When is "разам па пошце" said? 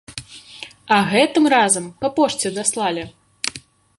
1.55-2.47